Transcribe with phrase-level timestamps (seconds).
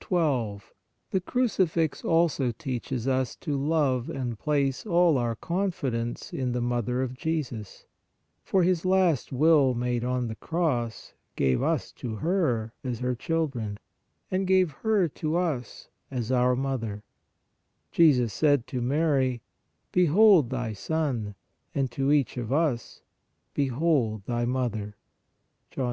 [0.00, 0.74] 12.
[1.10, 7.00] The Crucifix also teaches us to love and place all our confidence in the Mother
[7.00, 7.86] of Jesus,
[8.44, 13.78] for His last will made on the Cross gave us to her as her children,
[14.30, 17.02] and gave her to us as our Mother,
[17.90, 19.40] Jesus said to Mary:"
[19.92, 21.34] Behold thy Son,"
[21.74, 23.00] and to each of us:
[23.54, 24.98] "Behold thy Mother"
[25.70, 25.86] (John 19.